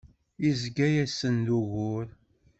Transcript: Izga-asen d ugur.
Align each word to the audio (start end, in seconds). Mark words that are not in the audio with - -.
Izga-asen 0.49 1.35
d 1.45 1.47
ugur. 1.59 2.05